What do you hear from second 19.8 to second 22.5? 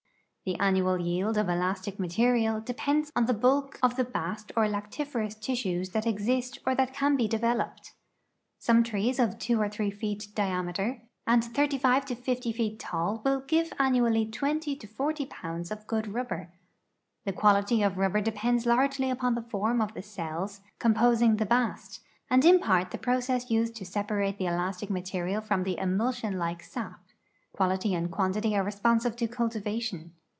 the cells composing the bast, and